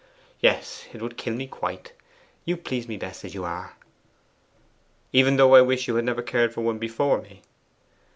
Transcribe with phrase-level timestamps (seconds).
[0.39, 1.93] Yes, it would kill me quite.
[2.43, 3.75] You please me best as you are.'
[5.13, 7.43] 'Even though I wish you had never cared for one before me?